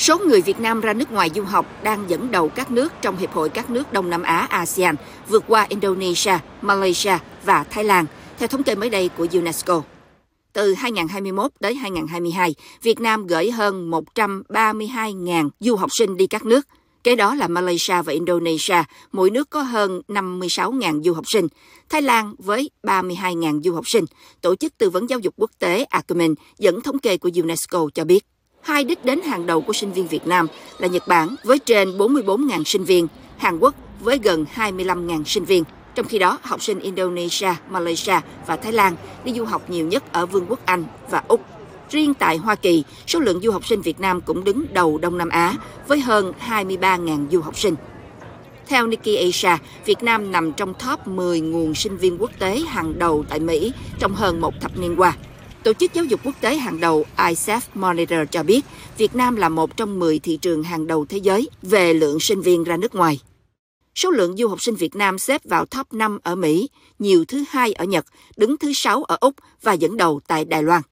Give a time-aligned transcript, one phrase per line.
[0.00, 3.16] Số người Việt Nam ra nước ngoài du học đang dẫn đầu các nước trong
[3.16, 4.96] Hiệp hội các nước Đông Nam Á ASEAN,
[5.28, 8.06] vượt qua Indonesia, Malaysia và Thái Lan,
[8.38, 9.82] theo thống kê mới đây của UNESCO.
[10.52, 16.66] Từ 2021 đến 2022, Việt Nam gửi hơn 132.000 du học sinh đi các nước.
[17.04, 18.82] Kế đó là Malaysia và Indonesia,
[19.12, 21.46] mỗi nước có hơn 56.000 du học sinh.
[21.88, 24.04] Thái Lan với 32.000 du học sinh.
[24.40, 28.04] Tổ chức Tư vấn Giáo dục Quốc tế Acumen dẫn thống kê của UNESCO cho
[28.04, 28.24] biết.
[28.62, 30.46] Hai đích đến hàng đầu của sinh viên Việt Nam
[30.78, 35.64] là Nhật Bản với trên 44.000 sinh viên, Hàn Quốc với gần 25.000 sinh viên.
[35.94, 40.12] Trong khi đó, học sinh Indonesia, Malaysia và Thái Lan đi du học nhiều nhất
[40.12, 41.40] ở Vương quốc Anh và Úc.
[41.90, 45.18] Riêng tại Hoa Kỳ, số lượng du học sinh Việt Nam cũng đứng đầu Đông
[45.18, 45.54] Nam Á
[45.88, 47.74] với hơn 23.000 du học sinh.
[48.66, 52.98] Theo Nikkei Asia, Việt Nam nằm trong top 10 nguồn sinh viên quốc tế hàng
[52.98, 55.16] đầu tại Mỹ trong hơn một thập niên qua.
[55.64, 58.64] Tổ chức Giáo dục Quốc tế hàng đầu ISAF Monitor cho biết,
[58.98, 62.40] Việt Nam là một trong 10 thị trường hàng đầu thế giới về lượng sinh
[62.40, 63.20] viên ra nước ngoài.
[63.94, 67.44] Số lượng du học sinh Việt Nam xếp vào top 5 ở Mỹ, nhiều thứ
[67.48, 70.82] hai ở Nhật, đứng thứ sáu ở Úc và dẫn đầu tại Đài Loan.